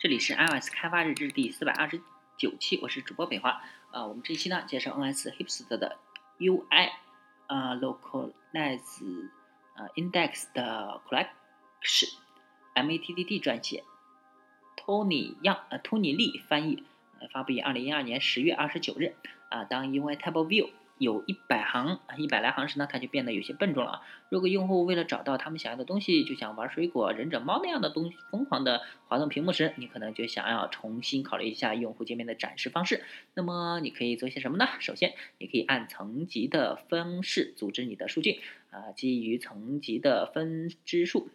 [0.00, 2.00] 这里是 iOS 开发日志第四百二十
[2.38, 3.62] 九期，我是主播北华。
[3.90, 5.98] 啊，我们这一期呢介绍 NS Hipster 的
[6.38, 6.88] UI
[7.46, 9.28] 啊 Localize
[9.74, 13.84] 啊 Index 的 collection，MATTD 撰写
[14.74, 16.82] ，Tony Yang 呃 Tony Lee 翻译，
[17.18, 19.14] 呃发布于二零一二年十月二十九日。
[19.50, 20.70] 啊，当 UI Table View
[21.00, 24.02] 有一百行啊、一百来行时呢，它就变得有些笨重了。
[24.28, 33.02] 如果用户为了找到他们想要的东西，就像玩水果、忍者猫那样的东西，疯狂的滑动屏幕时，你可能就想要重新考虑一下用户界面的展示方式。
[33.32, 34.68] 那么你可以做些什么呢？
[34.78, 41.30] 首先，你可以按层级的方式组织你的数据，啊，基于层级的分支数。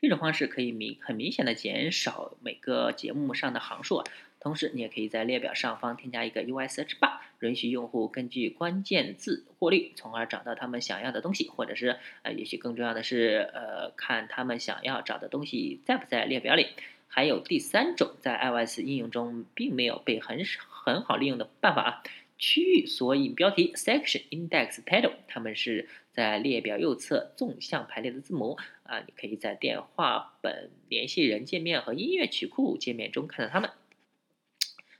[0.00, 4.04] 这种方式可以明很明显的减少每个节目上的行数。
[4.40, 16.68] 同时，你也可以在列表上方添加一个 USH Bar，允许用户根据关键字过滤，从而找到他们想要的东西，或者是呃，也许更重要的是，呃，看他们想要找的东西在不在列表里。
[17.10, 22.02] 还有第三种在 iOS 应用中并没有被很很好利用的办法啊，
[22.36, 33.70] 区域索引标题 Section Index Title，它们是在列表右侧纵向排列的字母啊，你可以在电话本联系人界面和音乐曲库界面中看到它们。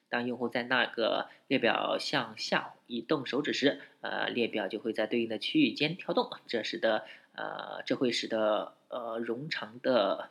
[0.08, 10.30] 当用户在那个列表向下移动手指时，呃，列表就会在对应的区域间跳动，这使得呃，这会使得呃冗长的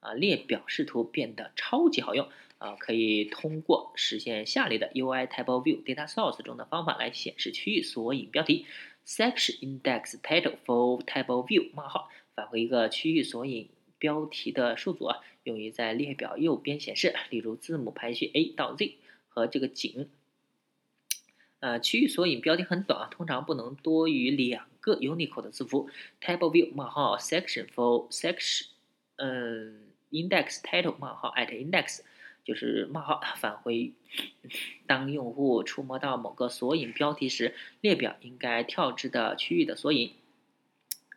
[0.00, 2.74] 啊列表视图变得超级好用啊！
[2.78, 8.66] 可以通过实现下列的 UI Table View Data Source 中的方法来显示区域索引标题
[9.06, 13.68] ：Section Index Title for Table View：冒号返回一个区域索引
[13.98, 18.96] 标题的数组啊，用于在列表右边显示，例如字母排序 A 到 Z。
[19.32, 20.08] 和这个井，
[21.60, 25.88] 呃，区域索引标题很短啊，通常不能多于两个 Unicode 的字符。
[26.20, 28.66] Table View 冒号 Section for Section，
[29.16, 29.80] 嗯
[30.10, 32.00] ，Index Title 冒号 at Index
[32.44, 33.92] 就是冒号返回。
[34.86, 40.12] 当用户触摸到某个索引标题时，列表应该跳至的区域的索引。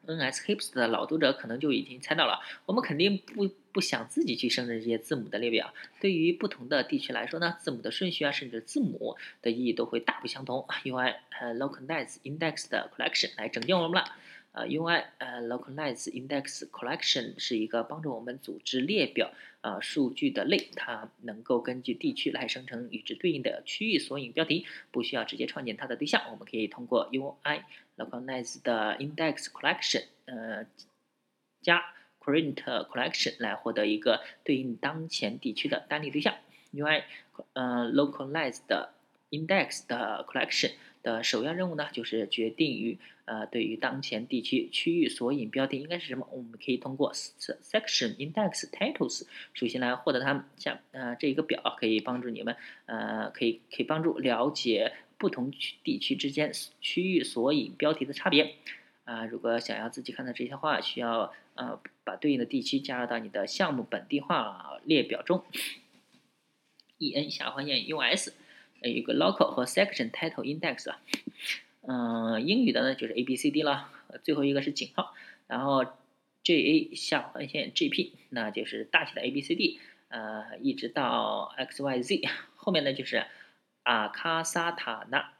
[0.05, 5.73] NS Hips 的老读者可能就已经猜到了，我们肯定不不想自己去生成这些字母的列表。
[5.99, 10.65] 对于不同的地区来说呢，字母的顺序啊，甚至字母的意义都会大不相同。
[10.83, 14.09] UI 呃 Localize Index 的 Collection 来拯救我们了。
[14.55, 26.21] 呃，UI 呃 Localize Index Collection 是一个帮助我们组织列表啊数据的类，它能够根据地区来生成与之对应的区域索引标题，不需要直接创建它的对象。
[26.31, 27.63] 我们可以通过 UI
[27.97, 30.65] Localize 的 Index Collection 呃
[31.61, 31.83] 加
[32.21, 36.33] Current Collection 来获得一个对应当前地区的单例对象。
[36.73, 37.03] UI
[37.51, 38.93] 呃 Localize 的
[39.31, 40.71] Index 的 Collection
[41.05, 50.43] 的首要任务呢，就是决定于呃，对于当前地区区域索引标题应该是什么，我们可以通过 section index titles 属性来获得它们。
[50.57, 52.55] 像呃这一个表可以帮助你们
[52.87, 56.51] 呃可以可以帮助了解不同区地区之间
[56.81, 58.55] 区域索引标题的差别。
[59.05, 65.43] 啊，如果想要自己看到这些话，需要呃把对应的地区加入到你的项目本地化列表中。
[66.97, 68.33] e n 下划线 u s。
[68.87, 71.01] 有一个 local 和 section title index 啊，
[71.81, 73.89] 嗯，英语的呢就是 a b c d 了，
[74.23, 75.15] 最后一个是井号，
[75.47, 75.85] 然后
[76.43, 79.79] j a 下划线 g p，那就是大写的 a b c d，
[80.09, 83.25] 呃，一直到 x y z，后面呢就是
[83.83, 85.33] 阿卡萨塔纳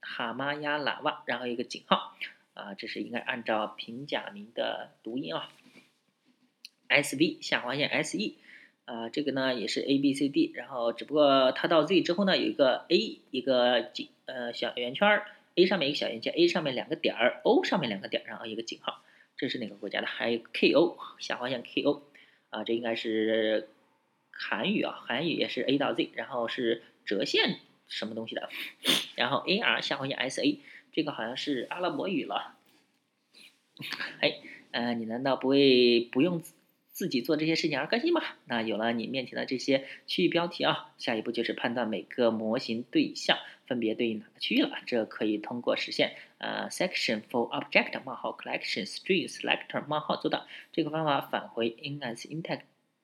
[0.00, 2.14] 哈玛亚拉瓦，然后一个井号，
[2.52, 5.48] 啊，这是应该按照平假名的读音啊
[6.88, 8.36] ，s v 下划线 s e。
[8.86, 19.02] 啊，这个呢也是 A B C D，然后只不过它到 Z 之后呢，有一个 A 一个井呃小圆圈儿，A 上面一个小圆圈，A 上面两个点儿，O 上面两个点儿，然后一个井号，
[19.38, 20.06] 这是哪个国家的？
[20.06, 22.02] 还有 K O 下划线 K O，
[22.50, 23.70] 啊，这应该是
[24.30, 28.50] 韩语啊，韩语也是 A 到 Z，然后是折线什么东西的，
[29.14, 30.60] 然后 A R 下划线 S A，
[30.92, 32.56] 这个好像是阿拉伯语了。
[34.20, 34.40] 哎，
[34.72, 36.42] 呃，你难道不会不用？
[36.94, 38.38] 自己做这些事情而更新吧？
[38.46, 43.36] 那有了你面前的这些区域标题啊，下一步就是判断每个模型对象
[43.66, 44.78] 分别对应哪个区域了。
[44.86, 50.46] 这可以通过实现呃 section for object 冒号 collection string selector 冒号做到。
[50.72, 52.60] 这个方法返回 ins integer。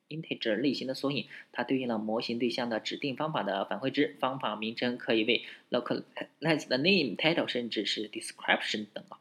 [0.07, 4.15] integer 类型的索引，它对应了模型对象的指定方法的返回值。
[4.19, 9.19] 方法名称可以为 localize 的 name title 甚至是 description 等啊。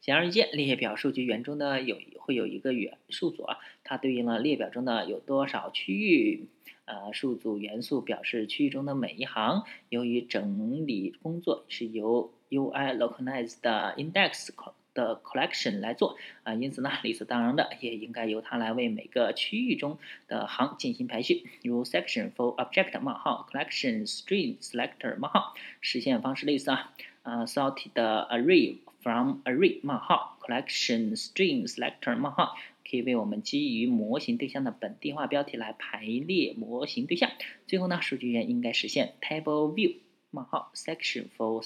[0.00, 6.46] 显而易见，列表数据源中呢有会有一个元数组啊，它对应了列表中的有多少区域。
[6.84, 9.64] 呃，数组元素表示区域中的每一行。
[9.88, 13.60] 由于整理工作是由 UI localized
[13.96, 14.48] index
[14.94, 19.98] 的 collection 来做啊，因此呢，理所当然的也应该由它来为每个区域中
[20.28, 26.92] 的行进行排序，如 section for object 冒号 collection string selector 冒号，实现方式类似啊，
[27.22, 32.56] 啊 sorted array from array 冒号 collection string selector 冒号，
[32.88, 37.30] 可以为我们基于模型对象的本地化标题来排列模型对象。
[37.66, 39.96] 最后呢，数据源应该实现 table view
[40.30, 41.62] 冒号 section for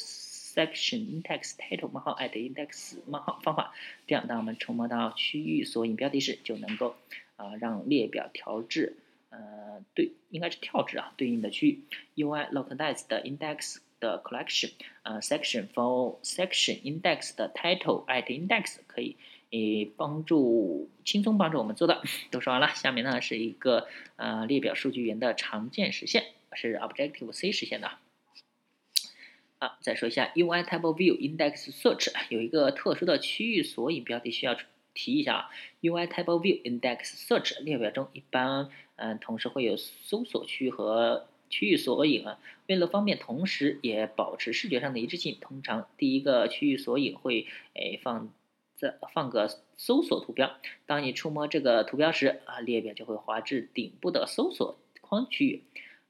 [0.55, 3.75] section index title 冒号 at index 冒号方法，
[4.07, 6.95] 这样当我们触摸到区域索引标题时，就能够
[7.37, 8.97] 啊让列表调至
[9.31, 11.81] 呃对应该是跳至啊对应的区域。
[12.17, 14.71] UI localized index 的 collection
[15.03, 19.17] 啊 section for section index 的 title at index 可以
[19.51, 22.03] 诶帮助轻松帮助我们做到。
[22.31, 27.91] 都说完了，下面呢是一个呃列表数据源的常见实现，是 Objective C 实现的。
[29.65, 34.55] 啊，再说一下 UI Table View Index Search 有一个特殊的区域索引标题需要
[34.93, 35.51] 提一下啊。
[35.81, 42.39] UI Table View Index Search 列表中一般嗯同时会有搜索区和区域索引啊。
[42.67, 48.31] 为了方便，同时也保持视觉上的一致性，通常第一个区域索引会诶放
[48.77, 50.55] 在放个搜索图标。
[50.85, 55.63] 当你触摸这个图标时啊，列表就会滑至顶部的搜索框区域。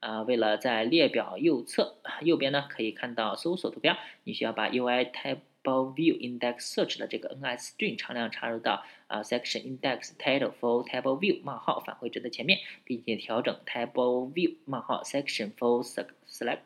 [0.05, 11.19] 啊，为了在列表右侧右边呢，可以看到搜索图标，你需要把 UI Table View Index Search 的这个 NS string 常量插入到啊 Section Index Title for Table
[11.19, 16.59] View 冒号返回值的前面，并且调整 Table View 冒号 Section for Select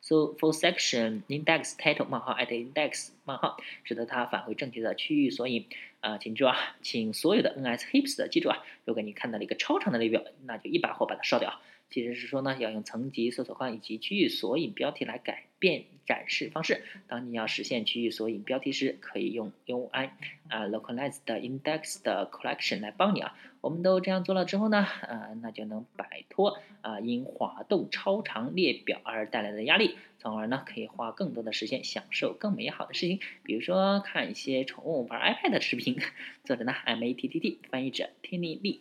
[0.00, 5.66] So for Section Index Title 冒号 at Index 冒号，使得它返回正确的区域索引。
[6.00, 11.60] 啊，请注啊，请所有的 NS Hips 记住啊，如果你看到了一个超长的列表，那就一把火把它烧掉。
[11.90, 16.82] 其实是说呢，要用层级搜索框以及区域索引标题来改变展示方式。
[17.08, 20.10] 当你要实现区域索引标题时，可以用 UI
[20.48, 23.36] 啊 localized index 的 collection 来帮你啊。
[23.60, 35.98] 我们都这样做了之后呢，呃，那就能摆脱啊因滑动超长列表而带来的压力，从而呢可以花更多的时间享受更美好的事情，比如说看一些宠物玩 iPad 的视频。
[36.44, 38.78] 作者呢 M A T T T，翻译者 Tinny Lee。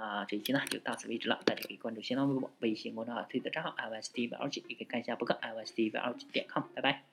[0.00, 1.40] 啊，这一期呢就到此为止了。
[1.44, 6.26] 大家可以关注新浪微博、微信公众号、推的账号 i y s t v l g 也可以看一下博客 i y s t v l g
[6.32, 6.64] 点 com。
[6.74, 7.09] 拜拜。